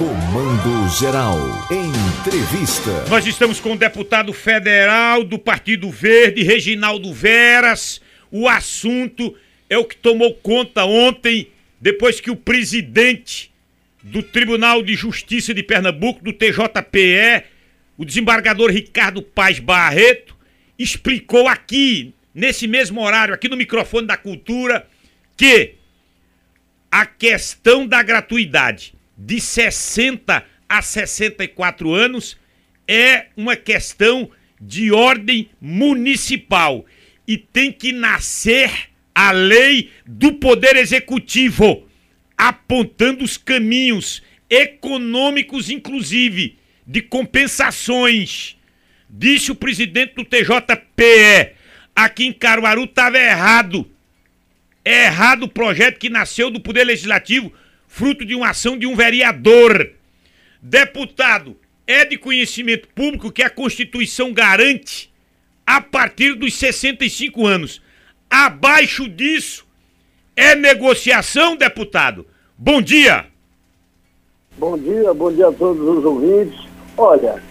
Comando 0.00 0.88
Geral. 0.98 1.36
Entrevista. 1.70 3.04
Nós 3.10 3.26
estamos 3.26 3.60
com 3.60 3.74
o 3.74 3.76
deputado 3.76 4.32
federal 4.32 5.22
do 5.22 5.38
Partido 5.38 5.90
Verde, 5.90 6.42
Reginaldo 6.42 7.12
Veras. 7.12 8.00
O 8.30 8.48
assunto 8.48 9.36
é 9.68 9.76
o 9.76 9.84
que 9.84 9.94
tomou 9.94 10.32
conta 10.36 10.86
ontem, 10.86 11.48
depois 11.78 12.18
que 12.18 12.30
o 12.30 12.36
presidente 12.36 13.52
do 14.02 14.22
Tribunal 14.22 14.82
de 14.82 14.94
Justiça 14.94 15.52
de 15.52 15.62
Pernambuco, 15.62 16.24
do 16.24 16.32
TJPE, 16.32 17.44
o 17.98 18.04
desembargador 18.06 18.70
Ricardo 18.70 19.20
Paz 19.20 19.58
Barreto, 19.58 20.34
explicou 20.78 21.46
aqui, 21.46 22.14
nesse 22.34 22.66
mesmo 22.66 23.02
horário, 23.02 23.34
aqui 23.34 23.50
no 23.50 23.56
microfone 23.56 24.06
da 24.06 24.16
cultura, 24.16 24.86
que 25.36 25.74
a 26.90 27.04
questão 27.04 27.86
da 27.86 28.02
gratuidade 28.02 28.94
de 29.20 29.38
60 29.40 30.42
a 30.66 30.82
64 30.82 31.92
anos 31.92 32.38
é 32.88 33.26
uma 33.36 33.54
questão 33.54 34.30
de 34.60 34.90
ordem 34.90 35.50
municipal 35.60 36.86
e 37.26 37.36
tem 37.36 37.70
que 37.70 37.92
nascer 37.92 38.70
a 39.14 39.30
lei 39.30 39.90
do 40.06 40.32
Poder 40.34 40.76
Executivo, 40.76 41.86
apontando 42.36 43.22
os 43.22 43.36
caminhos 43.36 44.22
econômicos, 44.48 45.68
inclusive, 45.68 46.58
de 46.86 47.02
compensações. 47.02 48.56
Disse 49.08 49.52
o 49.52 49.54
presidente 49.54 50.14
do 50.14 50.24
TJPE. 50.24 51.54
Aqui 51.94 52.26
em 52.26 52.32
Caruaru 52.32 52.84
estava 52.84 53.18
errado. 53.18 53.90
É 54.84 55.06
errado 55.06 55.44
o 55.44 55.48
projeto 55.48 55.98
que 55.98 56.08
nasceu 56.08 56.50
do 56.50 56.60
Poder 56.60 56.84
Legislativo 56.84 57.52
fruto 57.90 58.24
de 58.24 58.36
uma 58.36 58.50
ação 58.50 58.78
de 58.78 58.86
um 58.86 58.94
vereador. 58.94 59.90
Deputado, 60.62 61.56
é 61.86 62.04
de 62.04 62.16
conhecimento 62.16 62.88
público 62.94 63.32
que 63.32 63.42
a 63.42 63.50
Constituição 63.50 64.32
garante 64.32 65.12
a 65.66 65.80
partir 65.80 66.34
dos 66.34 66.54
65 66.54 67.44
anos. 67.44 67.82
Abaixo 68.30 69.08
disso 69.08 69.66
é 70.36 70.54
negociação, 70.54 71.56
deputado. 71.56 72.24
Bom 72.56 72.80
dia. 72.80 73.26
Bom 74.56 74.78
dia, 74.78 75.12
bom 75.12 75.32
dia 75.32 75.48
a 75.48 75.52
todos 75.52 75.82
os 75.82 76.04
ouvintes. 76.04 76.60
Olha, 76.96 77.42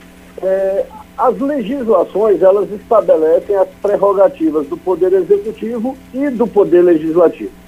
é, 0.41 0.85
as 1.17 1.37
legislações 1.37 2.41
elas 2.41 2.71
estabelecem 2.71 3.57
as 3.57 3.67
prerrogativas 3.81 4.65
do 4.67 4.77
Poder 4.77 5.11
Executivo 5.11 5.97
e 6.13 6.29
do 6.29 6.47
Poder 6.47 6.81
Legislativo. 6.81 7.58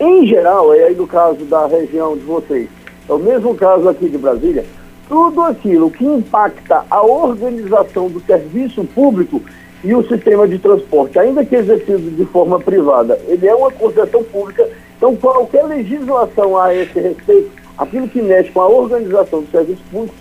Em 0.00 0.24
geral, 0.26 0.72
é 0.72 0.84
aí 0.84 0.94
no 0.94 1.08
caso 1.08 1.44
da 1.46 1.66
região 1.66 2.16
de 2.16 2.22
vocês, 2.22 2.68
é 3.08 3.12
o 3.12 3.18
mesmo 3.18 3.52
caso 3.56 3.88
aqui 3.88 4.08
de 4.08 4.16
Brasília, 4.16 4.64
tudo 5.08 5.42
aquilo 5.42 5.90
que 5.90 6.04
impacta 6.04 6.84
a 6.88 7.02
organização 7.02 8.08
do 8.08 8.20
serviço 8.20 8.84
público 8.84 9.42
e 9.82 9.92
o 9.94 10.06
sistema 10.06 10.46
de 10.46 10.56
transporte, 10.60 11.18
ainda 11.18 11.44
que 11.44 11.56
exercido 11.56 12.12
de 12.12 12.24
forma 12.26 12.60
privada, 12.60 13.18
ele 13.26 13.48
é 13.48 13.54
uma 13.54 13.72
concessão 13.72 14.22
pública, 14.22 14.68
então 14.96 15.16
qualquer 15.16 15.64
legislação 15.64 16.56
a 16.56 16.72
esse 16.72 17.00
respeito, 17.00 17.50
aquilo 17.76 18.08
que 18.08 18.22
mexe 18.22 18.52
com 18.52 18.60
a 18.60 18.68
organização 18.68 19.42
do 19.42 19.50
serviço 19.50 19.82
público, 19.90 20.14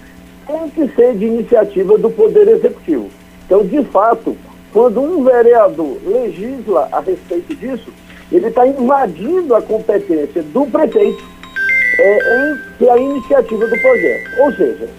tem 0.48 0.70
que 0.72 0.96
ser 0.96 1.16
de 1.16 1.26
iniciativa 1.26 1.98
do 2.00 2.10
Poder 2.10 2.48
Executivo. 2.48 3.10
Então, 3.46 3.64
de 3.64 3.84
fato, 3.86 4.36
quando 4.74 5.02
um 5.02 5.24
vereador 5.24 5.98
legisla 6.04 6.90
a 6.92 7.00
respeito 7.00 7.54
disso, 7.56 7.92
ele 8.32 8.48
está 8.48 8.68
invadindo 8.68 9.56
a 9.56 9.62
competência 9.62 10.44
do 10.44 10.66
prefeito 10.66 11.24
é, 12.00 12.52
em 12.52 12.58
que 12.78 12.90
a 12.90 12.98
iniciativa 12.98 13.68
do 13.68 13.82
projeto. 13.82 14.42
Ou 14.42 14.54
seja, 14.54 14.90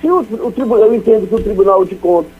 se 0.00 0.10
o, 0.10 0.18
o 0.18 0.52
tribunal, 0.52 0.86
eu 0.86 0.94
entendo 0.94 1.26
que 1.28 1.34
o 1.34 1.42
Tribunal 1.42 1.84
de 1.84 1.94
Contas, 1.96 2.32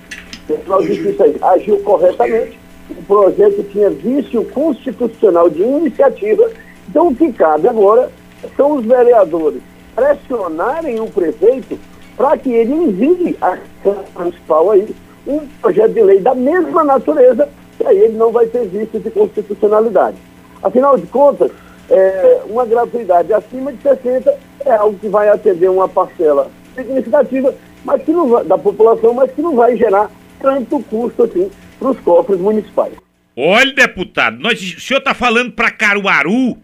o 0.43 0.53
Tribunal 0.53 0.83
de 0.83 0.95
Justiça 0.95 1.25
agiu 1.47 1.79
corretamente, 1.81 2.59
o 2.91 3.03
projeto 3.05 3.63
tinha 3.71 3.89
vício 3.91 4.45
constitucional 4.47 5.49
de 5.49 5.63
iniciativa, 5.63 6.51
então 6.89 7.09
o 7.09 7.15
que 7.15 7.33
cabe 7.33 7.69
agora 7.69 8.11
são 8.57 8.77
os 8.77 8.85
vereadores 8.85 9.63
pressionarem 9.95 11.01
o 11.01 11.07
prefeito 11.07 11.79
para 12.17 12.37
que 12.37 12.51
ele 12.53 12.73
envie 12.73 13.37
a 13.41 13.59
Câmara 13.83 14.05
Municipal 14.19 14.71
aí 14.71 14.95
um 15.27 15.39
projeto 15.61 15.93
de 15.93 16.03
lei 16.03 16.21
da 16.21 16.35
mesma 16.35 16.83
natureza, 16.83 17.49
que 17.79 17.87
aí 17.87 17.99
ele 17.99 18.17
não 18.17 18.33
vai 18.33 18.47
ter 18.47 18.67
vício 18.67 18.99
de 18.99 19.11
constitucionalidade. 19.11 20.17
Afinal 20.63 20.97
de 20.97 21.07
contas, 21.07 21.51
é, 21.91 22.43
uma 22.47 22.65
gratuidade 22.65 23.33
acima 23.33 23.73
de 23.73 23.83
60 23.83 24.35
é 24.65 24.73
algo 24.73 24.99
que 24.99 25.09
vai 25.09 25.29
atender 25.29 25.69
uma 25.69 25.89
parcela 25.89 26.51
significativa 26.75 27.55
mas 27.85 28.03
que 28.03 28.13
não 28.13 28.29
vai, 28.29 28.45
da 28.45 28.57
população, 28.57 29.15
mas 29.15 29.31
que 29.33 29.43
não 29.43 29.57
vai 29.57 29.77
gerar 29.77 30.11
tanto 30.41 30.81
custo 30.85 31.25
assim 31.25 31.51
para 31.79 31.91
os 31.91 32.01
cofres 32.01 32.41
municipais. 32.41 32.95
Olha, 33.37 33.73
deputado, 33.73 34.39
nós, 34.39 34.61
o 34.61 34.81
senhor 34.81 34.99
está 34.99 35.15
falando 35.15 35.53
para 35.53 35.71
Caruaru. 35.71 36.59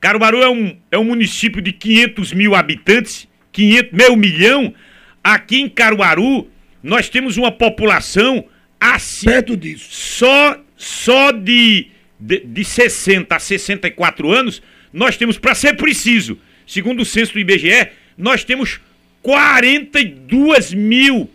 Caruaru 0.00 0.42
é 0.42 0.48
um, 0.48 0.76
é 0.90 0.98
um 0.98 1.04
município 1.04 1.62
de 1.62 1.72
500 1.72 2.32
mil 2.32 2.54
habitantes, 2.54 3.26
500, 3.52 3.92
meio 3.92 4.16
milhão. 4.16 4.74
Aqui 5.22 5.60
em 5.60 5.68
Caruaru, 5.68 6.46
nós 6.82 7.08
temos 7.08 7.36
uma 7.36 7.50
população 7.50 8.44
assim. 8.78 9.26
Perto 9.26 9.56
disso. 9.56 9.88
Só, 9.90 10.58
só 10.76 11.30
de 11.32 11.90
de, 12.18 12.40
de 12.40 12.64
60 12.64 13.34
a 13.34 13.38
64 13.38 14.30
anos, 14.30 14.62
nós 14.92 15.16
temos, 15.16 15.38
para 15.38 15.54
ser 15.54 15.74
preciso, 15.76 16.38
segundo 16.66 17.02
o 17.02 17.04
censo 17.04 17.32
do 17.32 17.40
IBGE, 17.40 17.88
nós 18.16 18.44
temos 18.44 18.80
42 19.22 20.72
mil 20.72 21.30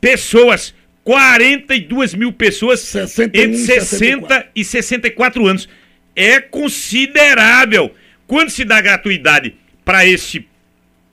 pessoas. 0.00 0.74
42 1.04 2.14
mil 2.14 2.32
pessoas 2.32 2.80
61, 2.80 3.42
entre 3.42 3.58
60 3.58 3.88
64. 3.98 4.50
e 4.54 4.64
64 4.64 5.46
anos. 5.46 5.68
É 6.14 6.40
considerável. 6.40 7.94
Quando 8.26 8.50
se 8.50 8.64
dá 8.64 8.80
gratuidade 8.80 9.54
para 9.84 10.06
esse 10.06 10.46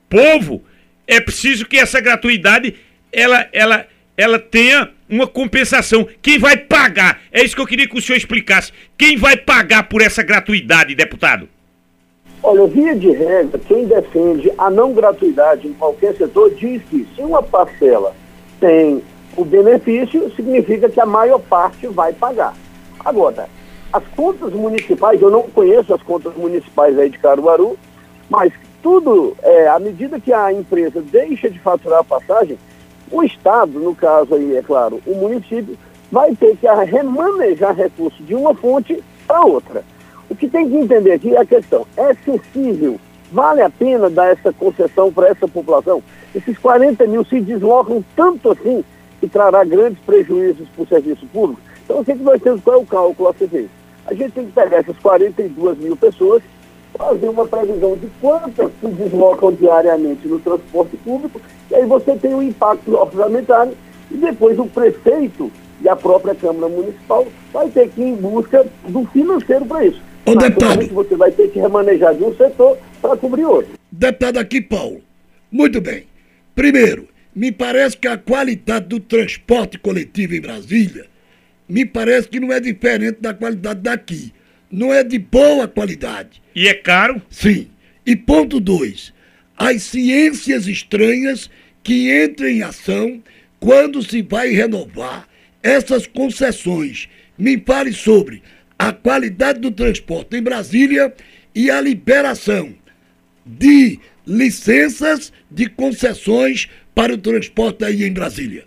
povo, 0.08 0.62
é 1.06 1.20
preciso 1.20 1.64
que 1.64 1.78
essa 1.78 2.00
gratuidade 2.00 2.74
ela, 3.12 3.48
ela, 3.52 3.88
ela 4.16 4.38
tenha 4.38 4.90
uma 5.08 5.26
compensação. 5.26 6.06
Quem 6.20 6.38
vai 6.38 6.56
pagar? 6.56 7.20
É 7.32 7.42
isso 7.42 7.54
que 7.54 7.60
eu 7.60 7.66
queria 7.66 7.88
que 7.88 7.96
o 7.96 8.02
senhor 8.02 8.16
explicasse. 8.16 8.72
Quem 8.96 9.16
vai 9.16 9.36
pagar 9.36 9.88
por 9.88 10.02
essa 10.02 10.22
gratuidade, 10.22 10.94
deputado? 10.94 11.48
Olha, 12.42 12.66
via 12.66 12.94
de 12.94 13.10
regra, 13.10 13.58
quem 13.66 13.86
defende 13.86 14.52
a 14.56 14.70
não 14.70 14.92
gratuidade 14.92 15.66
em 15.66 15.72
qualquer 15.72 16.14
setor 16.14 16.54
diz 16.54 16.82
que 16.90 17.06
se 17.14 17.22
uma 17.22 17.42
parcela 17.42 18.14
tem 18.60 19.02
o 19.36 19.44
benefício, 19.44 20.32
significa 20.34 20.88
que 20.88 21.00
a 21.00 21.06
maior 21.06 21.38
parte 21.40 21.86
vai 21.88 22.12
pagar. 22.12 22.54
Agora, 23.04 23.48
as 23.92 24.04
contas 24.14 24.52
municipais, 24.52 25.20
eu 25.20 25.30
não 25.30 25.42
conheço 25.42 25.92
as 25.92 26.02
contas 26.02 26.34
municipais 26.36 26.98
aí 26.98 27.10
de 27.10 27.18
Caruaru, 27.18 27.76
mas 28.28 28.52
tudo, 28.82 29.36
é, 29.42 29.68
à 29.68 29.78
medida 29.78 30.20
que 30.20 30.32
a 30.32 30.52
empresa 30.52 31.02
deixa 31.02 31.50
de 31.50 31.58
faturar 31.58 32.00
a 32.00 32.04
passagem, 32.04 32.58
o 33.10 33.22
Estado, 33.22 33.78
no 33.78 33.94
caso 33.94 34.34
aí, 34.34 34.56
é 34.56 34.62
claro, 34.62 35.00
o 35.06 35.14
município, 35.14 35.76
vai 36.10 36.34
ter 36.34 36.56
que 36.56 36.66
remanejar 36.66 37.74
recursos 37.74 38.24
de 38.26 38.34
uma 38.34 38.54
fonte 38.54 39.02
para 39.26 39.44
outra. 39.44 39.84
O 40.28 40.34
que 40.34 40.48
tem 40.48 40.68
que 40.68 40.76
entender 40.76 41.12
aqui 41.12 41.34
é 41.34 41.40
a 41.40 41.46
questão, 41.46 41.86
é 41.96 42.14
sensível, 42.14 42.98
vale 43.30 43.62
a 43.62 43.70
pena 43.70 44.10
dar 44.10 44.30
essa 44.30 44.52
concessão 44.52 45.12
para 45.12 45.28
essa 45.28 45.46
população? 45.46 46.02
Esses 46.34 46.58
40 46.58 47.06
mil 47.06 47.24
se 47.24 47.40
deslocam 47.40 48.04
tanto 48.14 48.50
assim 48.50 48.84
que 49.20 49.28
trará 49.28 49.64
grandes 49.64 49.98
prejuízos 50.04 50.68
para 50.74 50.82
o 50.82 50.86
serviço 50.86 51.26
público? 51.26 51.60
Então, 51.84 52.00
o 52.00 52.04
que, 52.04 52.14
que 52.14 52.22
nós 52.22 52.42
temos, 52.42 52.60
qual 52.62 52.76
é 52.76 52.82
o 52.82 52.86
cálculo 52.86 53.28
a 53.28 53.34
ser 53.34 53.48
feito? 53.48 53.70
A 54.06 54.14
gente 54.14 54.32
tem 54.32 54.46
que 54.46 54.52
pegar 54.52 54.78
essas 54.78 54.98
42 54.98 55.78
mil 55.78 55.96
pessoas 55.96 56.42
fazer 56.96 57.28
uma 57.28 57.46
previsão 57.46 57.96
de 57.96 58.08
quantas 58.20 58.70
se 58.80 58.86
deslocam 58.88 59.52
diariamente 59.52 60.26
no 60.26 60.38
transporte 60.38 60.96
público, 60.98 61.40
e 61.70 61.74
aí 61.74 61.86
você 61.86 62.16
tem 62.16 62.34
o 62.34 62.38
um 62.38 62.42
impacto 62.42 62.94
orçamentário, 62.94 63.72
e 64.10 64.16
depois 64.16 64.58
o 64.58 64.66
prefeito 64.66 65.50
e 65.82 65.88
a 65.88 65.96
própria 65.96 66.34
Câmara 66.34 66.68
Municipal 66.68 67.26
vai 67.52 67.68
ter 67.68 67.88
que 67.90 68.00
ir 68.00 68.08
em 68.08 68.16
busca 68.16 68.66
do 68.88 69.04
financeiro 69.06 69.66
para 69.66 69.84
isso. 69.84 70.00
Ô, 70.24 70.34
deputado. 70.34 70.86
Você 70.88 71.16
vai 71.16 71.30
ter 71.30 71.50
que 71.50 71.58
remanejar 71.58 72.14
de 72.14 72.24
um 72.24 72.34
setor 72.34 72.78
para 73.00 73.16
cobrir 73.16 73.44
outro. 73.44 73.72
Deputado 73.92 74.38
aqui, 74.38 74.60
Paulo. 74.60 75.00
Muito 75.50 75.80
bem. 75.80 76.04
Primeiro, 76.54 77.06
me 77.34 77.52
parece 77.52 77.96
que 77.96 78.08
a 78.08 78.16
qualidade 78.16 78.86
do 78.86 78.98
transporte 78.98 79.78
coletivo 79.78 80.34
em 80.34 80.40
Brasília, 80.40 81.06
me 81.68 81.84
parece 81.84 82.28
que 82.28 82.40
não 82.40 82.52
é 82.52 82.58
diferente 82.58 83.18
da 83.20 83.34
qualidade 83.34 83.80
daqui 83.80 84.32
não 84.70 84.92
é 84.92 85.02
de 85.02 85.18
boa 85.18 85.68
qualidade. 85.68 86.42
E 86.54 86.68
é 86.68 86.74
caro? 86.74 87.20
Sim. 87.30 87.68
E 88.04 88.14
ponto 88.14 88.60
dois, 88.60 89.12
as 89.56 89.82
ciências 89.82 90.66
estranhas 90.66 91.50
que 91.82 92.24
entram 92.24 92.48
em 92.48 92.62
ação 92.62 93.22
quando 93.58 94.02
se 94.02 94.22
vai 94.22 94.50
renovar 94.50 95.28
essas 95.62 96.06
concessões. 96.06 97.08
Me 97.38 97.58
fale 97.58 97.92
sobre 97.92 98.42
a 98.78 98.92
qualidade 98.92 99.60
do 99.60 99.70
transporte 99.70 100.36
em 100.36 100.42
Brasília 100.42 101.12
e 101.54 101.70
a 101.70 101.80
liberação 101.80 102.74
de 103.44 103.98
licenças 104.26 105.32
de 105.50 105.68
concessões 105.68 106.68
para 106.94 107.14
o 107.14 107.18
transporte 107.18 107.84
aí 107.84 108.04
em 108.04 108.12
Brasília? 108.12 108.64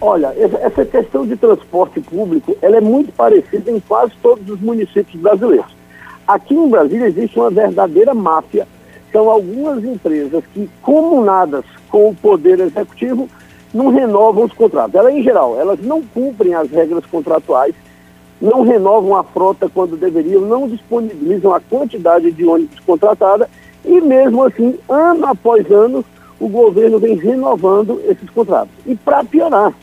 Olha, 0.00 0.34
essa 0.36 0.84
questão 0.84 1.26
de 1.26 1.36
transporte 1.36 2.00
público, 2.00 2.56
ela 2.62 2.78
é 2.78 2.80
muito 2.80 3.12
parecida 3.12 3.70
em 3.70 3.78
quase 3.80 4.12
todos 4.22 4.48
os 4.48 4.58
municípios 4.58 5.20
brasileiros. 5.20 5.76
Aqui 6.26 6.54
em 6.54 6.70
Brasília 6.70 7.06
existe 7.06 7.38
uma 7.38 7.50
verdadeira 7.50 8.14
máfia. 8.14 8.66
São 9.12 9.28
algumas 9.28 9.84
empresas 9.84 10.42
que, 10.54 10.70
comunadas 10.80 11.64
com 11.90 12.08
o 12.08 12.14
poder 12.14 12.60
executivo, 12.60 13.28
não 13.74 13.88
renovam 13.88 14.44
os 14.44 14.52
contratos. 14.52 14.94
Elas, 14.94 15.12
em 15.12 15.22
geral, 15.22 15.60
elas 15.60 15.78
não 15.80 16.02
cumprem 16.02 16.54
as 16.54 16.70
regras 16.70 17.04
contratuais, 17.04 17.74
não 18.40 18.62
renovam 18.62 19.14
a 19.16 19.22
frota 19.22 19.68
quando 19.68 19.98
deveriam, 19.98 20.40
não 20.40 20.66
disponibilizam 20.66 21.52
a 21.52 21.60
quantidade 21.60 22.30
de 22.30 22.44
ônibus 22.46 22.80
contratada 22.80 23.50
e, 23.84 24.00
mesmo 24.00 24.44
assim, 24.44 24.78
ano 24.88 25.26
após 25.26 25.70
ano, 25.70 26.02
o 26.38 26.48
governo 26.48 26.98
vem 26.98 27.16
renovando 27.16 28.00
esses 28.08 28.30
contratos. 28.30 28.72
E 28.86 28.94
para 28.94 29.22
piorar, 29.22 29.74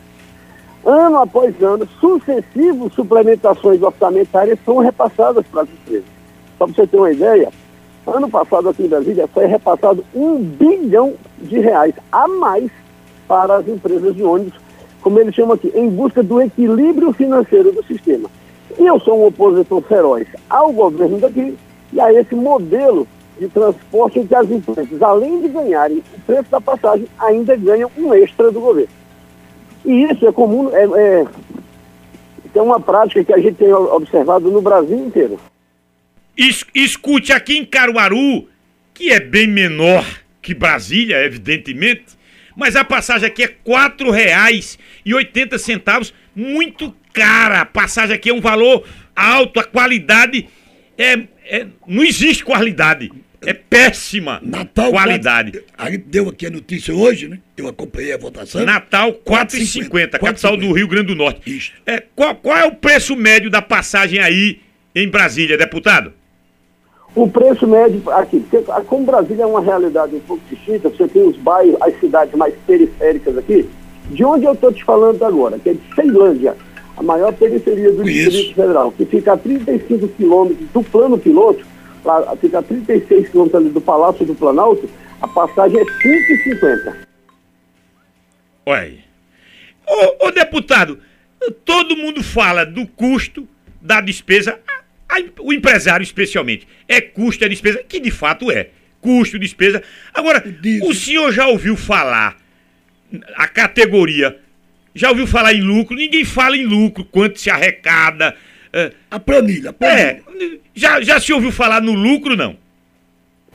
ano 0.87 1.17
após 1.17 1.53
ano, 1.61 1.85
sucessivas 1.99 2.93
suplementações 2.93 3.81
orçamentárias 3.81 4.57
são 4.63 4.77
repassadas 4.77 5.45
para 5.47 5.63
as 5.63 5.69
empresas. 5.69 6.05
Só 6.57 6.65
para 6.65 6.73
você 6.73 6.87
ter 6.87 6.97
uma 6.97 7.11
ideia, 7.11 7.49
ano 8.07 8.29
passado 8.29 8.69
aqui 8.69 8.83
em 8.83 8.87
Brasília 8.87 9.27
foi 9.27 9.45
repassado 9.47 10.03
um 10.15 10.39
bilhão 10.41 11.13
de 11.39 11.59
reais 11.59 11.93
a 12.09 12.25
mais 12.29 12.71
para 13.27 13.57
as 13.57 13.67
empresas 13.67 14.15
de 14.15 14.23
ônibus, 14.23 14.53
como 15.01 15.19
eles 15.19 15.35
chamam 15.35 15.55
aqui, 15.55 15.71
em 15.75 15.89
busca 15.89 16.23
do 16.23 16.41
equilíbrio 16.41 17.11
financeiro 17.11 17.73
do 17.73 17.83
sistema. 17.83 18.29
E 18.79 18.85
eu 18.85 18.97
sou 19.01 19.19
um 19.19 19.27
opositor 19.27 19.81
feroz 19.81 20.25
ao 20.49 20.71
governo 20.71 21.19
daqui 21.19 21.57
e 21.91 21.99
a 21.99 22.13
esse 22.13 22.33
modelo 22.33 23.05
de 23.37 23.49
transporte 23.49 24.19
em 24.19 24.25
que 24.25 24.33
as 24.33 24.49
empresas, 24.49 25.01
além 25.01 25.41
de 25.41 25.49
ganharem 25.49 25.97
o 25.97 26.21
preço 26.21 26.49
da 26.49 26.61
passagem, 26.61 27.07
ainda 27.19 27.57
ganham 27.57 27.91
um 27.97 28.13
extra 28.13 28.51
do 28.51 28.61
governo. 28.61 28.89
E 29.85 30.03
isso 30.03 30.27
é 30.27 30.31
comum, 30.31 30.69
é, 30.75 30.83
é, 30.83 31.25
é 32.53 32.61
uma 32.61 32.79
prática 32.79 33.23
que 33.23 33.33
a 33.33 33.37
gente 33.37 33.55
tem 33.55 33.71
observado 33.71 34.51
no 34.51 34.61
Brasil 34.61 34.97
inteiro. 34.97 35.39
Es, 36.37 36.65
escute, 36.73 37.31
aqui 37.31 37.57
em 37.57 37.65
Caruaru, 37.65 38.47
que 38.93 39.11
é 39.11 39.19
bem 39.19 39.47
menor 39.47 40.05
que 40.41 40.53
Brasília, 40.53 41.25
evidentemente, 41.25 42.17
mas 42.55 42.75
a 42.75 42.83
passagem 42.83 43.27
aqui 43.27 43.43
é 43.43 43.47
R$ 43.47 43.57
4,80, 43.65 46.13
muito 46.35 46.93
cara. 47.13 47.61
A 47.61 47.65
passagem 47.65 48.15
aqui 48.15 48.29
é 48.29 48.33
um 48.33 48.41
valor 48.41 48.83
alto, 49.15 49.59
a 49.59 49.63
qualidade 49.63 50.47
é, 50.97 51.19
é 51.45 51.67
não 51.85 52.03
existe 52.03 52.43
qualidade. 52.43 53.11
É 53.47 53.53
péssima 53.53 54.41
Natal, 54.43 54.91
qualidade. 54.91 55.63
A 55.77 55.89
gente 55.89 56.03
deu 56.03 56.27
aqui 56.27 56.45
a 56.47 56.49
notícia 56.49 56.93
hoje, 56.93 57.29
né? 57.29 57.39
Eu 57.55 57.69
acompanhei 57.69 58.11
a 58.11 58.17
votação. 58.17 58.65
Natal 58.65 59.13
4,50, 59.25 60.19
capital 60.19 60.57
do 60.57 60.73
Rio 60.73 60.85
Grande 60.85 61.07
do 61.07 61.15
Norte. 61.15 61.55
Isso. 61.55 61.71
É, 61.85 62.03
qual, 62.13 62.35
qual 62.35 62.57
é 62.57 62.65
o 62.65 62.75
preço 62.75 63.15
médio 63.15 63.49
da 63.49 63.61
passagem 63.61 64.19
aí 64.19 64.59
em 64.93 65.07
Brasília, 65.07 65.57
deputado? 65.57 66.11
O 67.15 67.29
preço 67.29 67.65
médio 67.65 68.03
aqui, 68.11 68.41
porque 68.41 68.69
como 68.85 69.05
Brasília 69.05 69.43
é 69.43 69.47
uma 69.47 69.61
realidade 69.61 70.13
um 70.13 70.19
pouco 70.19 70.43
distinta, 70.51 70.89
você 70.89 71.07
tem 71.07 71.23
os 71.23 71.37
bairros, 71.37 71.77
as 71.79 71.97
cidades 72.01 72.35
mais 72.35 72.53
periféricas 72.67 73.37
aqui, 73.37 73.65
de 74.11 74.25
onde 74.25 74.43
eu 74.43 74.51
estou 74.51 74.73
te 74.73 74.83
falando 74.83 75.23
agora, 75.23 75.57
que 75.57 75.69
é 75.69 75.73
de 75.73 75.95
Ceilândia, 75.95 76.53
a 76.97 77.01
maior 77.01 77.31
periferia 77.31 77.93
do 77.93 78.05
Isso. 78.09 78.29
Distrito 78.29 78.55
Federal, 78.55 78.91
que 78.91 79.05
fica 79.05 79.31
a 79.31 79.37
35 79.37 80.05
quilômetros 80.09 80.67
do 80.73 80.83
plano 80.83 81.17
piloto, 81.17 81.65
fica 82.39 82.59
a 82.59 82.63
36 82.63 83.29
quilômetros 83.29 83.61
ali 83.61 83.69
do 83.69 83.81
Palácio 83.81 84.25
do 84.25 84.35
Planalto, 84.35 84.89
a 85.21 85.27
passagem 85.27 85.79
é 85.79 85.83
5,50. 85.83 86.95
Olha 88.65 89.07
Ô, 89.87 90.27
ô, 90.27 90.31
deputado, 90.31 90.99
todo 91.63 91.95
mundo 91.95 92.21
fala 92.21 92.65
do 92.65 92.85
custo 92.85 93.47
da 93.81 94.01
despesa, 94.01 94.59
a, 94.67 95.17
a, 95.17 95.23
o 95.39 95.53
empresário 95.53 96.03
especialmente. 96.03 96.67
É 96.87 96.99
custo, 96.99 97.45
é 97.45 97.49
despesa, 97.49 97.83
que 97.87 97.99
de 97.99 98.11
fato 98.11 98.51
é. 98.51 98.69
Custo, 98.99 99.39
despesa. 99.39 99.81
Agora, 100.13 100.43
o 100.83 100.93
senhor 100.93 101.31
já 101.31 101.47
ouviu 101.47 101.77
falar 101.77 102.35
a 103.35 103.47
categoria 103.47 104.37
já 104.97 105.11
ouviu 105.11 105.27
falar 105.27 105.53
em 105.53 105.61
lucro? 105.61 105.95
Ninguém 105.95 106.25
fala 106.25 106.57
em 106.57 106.65
lucro, 106.65 107.05
quanto 107.05 107.39
se 107.39 107.51
arrecada. 107.51 108.35
É, 108.77 108.91
a 109.09 109.19
planilha, 109.19 109.71
a 109.71 109.73
planilha. 109.73 110.21
É, 110.35 110.59
já, 110.75 111.01
já 111.01 111.19
se 111.19 111.33
ouviu 111.33 111.51
falar 111.51 111.81
no 111.81 111.93
lucro, 111.93 112.37
não? 112.37 112.55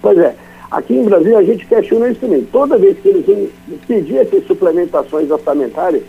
Pois 0.01 0.19
é. 0.19 0.35
Aqui 0.69 0.95
em 0.95 1.05
Brasília 1.05 1.39
a 1.39 1.45
gente 1.45 1.65
questiona 1.65 2.09
isso 2.09 2.19
também. 2.19 2.43
Toda 2.51 2.77
vez 2.77 2.99
que 2.99 3.09
eles 3.09 3.25
vêm 3.25 3.49
pedir 3.87 4.17
essas 4.17 4.45
suplementações 4.49 5.31
orçamentárias, 5.31 6.03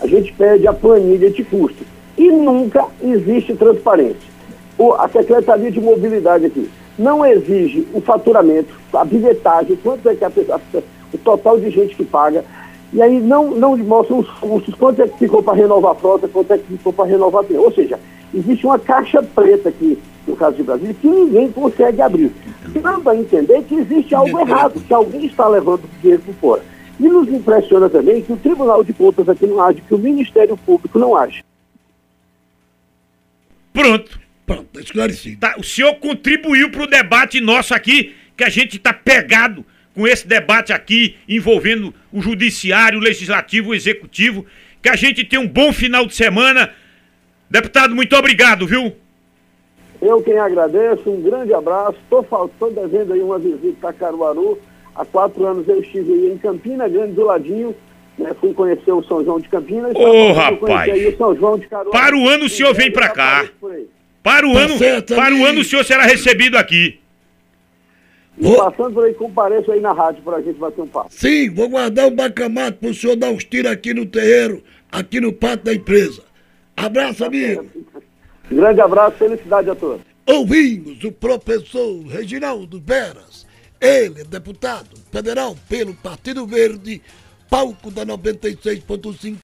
a 0.00 0.06
gente 0.08 0.32
pede 0.32 0.66
a 0.66 0.72
planilha 0.72 1.30
de 1.30 1.44
custo. 1.44 1.84
E 2.18 2.28
nunca 2.28 2.86
existe 3.04 3.54
transparência. 3.54 4.28
O, 4.76 4.94
a 4.94 5.08
Secretaria 5.10 5.70
de 5.70 5.80
Mobilidade 5.80 6.46
aqui 6.46 6.68
não 6.98 7.24
exige 7.24 7.86
o 7.94 8.00
faturamento, 8.00 8.74
a 8.92 9.04
bilhetagem, 9.04 9.76
quanto 9.76 10.08
é 10.08 10.16
que 10.16 10.24
a, 10.24 10.28
a, 10.28 10.60
o 11.12 11.18
total 11.18 11.60
de 11.60 11.70
gente 11.70 11.94
que 11.94 12.04
paga, 12.04 12.44
e 12.92 13.00
aí 13.00 13.20
não, 13.20 13.50
não 13.52 13.76
mostram 13.76 14.18
os 14.18 14.30
custos, 14.30 14.74
quanto 14.74 15.02
é 15.02 15.06
que 15.06 15.18
ficou 15.18 15.40
para 15.40 15.54
renovar 15.54 15.92
a 15.92 15.94
frota, 15.94 16.26
quanto 16.26 16.52
é 16.52 16.58
que 16.58 16.64
ficou 16.64 16.92
para 16.92 17.04
renovar 17.04 17.44
a 17.44 17.60
Ou 17.60 17.72
seja, 17.72 17.98
existe 18.36 18.66
uma 18.66 18.78
caixa 18.78 19.22
preta 19.22 19.68
aqui, 19.68 19.98
no 20.26 20.36
caso 20.36 20.56
de 20.56 20.62
Brasília, 20.62 20.94
que 20.94 21.06
ninguém 21.06 21.50
consegue 21.50 22.00
abrir. 22.00 22.32
Dando 22.82 23.08
a 23.08 23.16
entender 23.16 23.62
que 23.64 23.76
existe 23.76 24.14
algo 24.14 24.38
errado, 24.38 24.80
que 24.80 24.92
alguém 24.92 25.26
está 25.26 25.48
levando 25.48 25.88
dinheiro 26.00 26.22
por 26.22 26.34
fora. 26.34 26.62
E 26.98 27.08
nos 27.08 27.28
impressiona 27.28 27.88
também 27.88 28.22
que 28.22 28.32
o 28.32 28.36
Tribunal 28.36 28.82
de 28.82 28.92
Contas 28.92 29.28
aqui 29.28 29.46
não 29.46 29.60
age, 29.60 29.82
que 29.86 29.94
o 29.94 29.98
Ministério 29.98 30.56
Público 30.56 30.98
não 30.98 31.16
age. 31.16 31.44
Pronto. 33.72 34.26
Pronto, 34.46 34.68
tá 34.72 34.80
esclarecido. 34.80 35.40
Tá, 35.40 35.56
o 35.58 35.64
senhor 35.64 35.94
contribuiu 35.96 36.70
para 36.70 36.84
o 36.84 36.86
debate 36.86 37.40
nosso 37.40 37.74
aqui, 37.74 38.14
que 38.36 38.44
a 38.44 38.48
gente 38.48 38.76
está 38.76 38.92
pegado 38.92 39.66
com 39.92 40.06
esse 40.06 40.26
debate 40.26 40.72
aqui 40.72 41.16
envolvendo 41.28 41.92
o 42.12 42.20
judiciário, 42.22 42.98
o 42.98 43.02
legislativo, 43.02 43.70
o 43.70 43.74
executivo. 43.74 44.46
Que 44.80 44.88
a 44.88 44.94
gente 44.94 45.24
tenha 45.24 45.42
um 45.42 45.48
bom 45.48 45.72
final 45.72 46.06
de 46.06 46.14
semana. 46.14 46.72
Deputado, 47.50 47.94
muito 47.94 48.14
obrigado, 48.16 48.66
viu? 48.66 48.92
Eu 50.00 50.22
quem 50.22 50.38
agradeço, 50.38 51.10
um 51.10 51.22
grande 51.22 51.54
abraço. 51.54 51.96
Estou 52.02 52.70
devendo 52.72 53.12
aí 53.12 53.20
uma 53.20 53.38
visita 53.38 53.88
a 53.88 53.92
Caruaru. 53.92 54.58
Há 54.94 55.04
quatro 55.04 55.44
anos 55.46 55.68
eu 55.68 55.80
estive 55.80 56.12
aí 56.12 56.32
em 56.32 56.38
Campina 56.38 56.88
Grande 56.88 57.12
do 57.12 57.24
Ladinho. 57.24 57.74
Né, 58.18 58.34
fui 58.40 58.54
conhecer 58.54 58.92
o 58.92 59.02
São 59.02 59.22
João 59.22 59.38
de 59.38 59.48
Campinas. 59.48 59.94
Ô, 59.94 60.00
oh, 60.00 60.32
rapaz! 60.32 61.06
o 61.06 61.16
São 61.18 61.36
João 61.36 61.58
de 61.58 61.66
Caruaru. 61.68 61.90
Para 61.90 62.16
o 62.16 62.28
ano 62.28 62.46
o 62.46 62.48
senhor 62.48 62.74
vem 62.74 62.90
para 62.90 63.10
cá. 63.10 63.46
Para 64.22 64.46
o 64.46 64.54
tá 64.54 64.60
ano, 64.60 64.78
para 65.14 65.34
o 65.34 65.44
ano 65.44 65.60
o 65.60 65.64
senhor 65.64 65.84
será 65.84 66.04
recebido 66.04 66.56
aqui. 66.56 66.98
Vou... 68.38 68.56
Passando 68.56 68.94
por 68.94 69.04
aí, 69.04 69.14
compareço 69.14 69.72
aí 69.72 69.80
na 69.80 69.92
rádio 69.92 70.22
pra 70.22 70.40
gente 70.40 70.58
bater 70.58 70.82
um 70.82 70.86
papo. 70.86 71.08
Sim, 71.10 71.50
vou 71.50 71.68
guardar 71.68 72.06
um 72.06 72.14
bacamato 72.14 72.78
pro 72.78 72.92
senhor 72.92 73.16
dar 73.16 73.30
uns 73.30 73.44
tiros 73.44 73.70
aqui 73.70 73.94
no 73.94 74.04
terreiro, 74.04 74.62
aqui 74.90 75.20
no 75.20 75.32
pátio 75.32 75.66
da 75.66 75.74
empresa. 75.74 76.25
Abraço, 76.76 77.24
amigo. 77.24 77.66
Grande 78.50 78.80
abraço, 78.80 79.16
felicidade 79.16 79.70
a 79.70 79.74
todos. 79.74 80.02
Ouvimos 80.26 81.02
o 81.04 81.12
professor 81.12 82.04
Reginaldo 82.06 82.80
Veras, 82.84 83.46
ele 83.80 84.20
é 84.20 84.24
deputado 84.24 84.96
federal 85.10 85.56
pelo 85.68 85.94
Partido 85.94 86.46
Verde, 86.46 87.00
palco 87.48 87.90
da 87.90 88.04
96.5. 88.04 89.34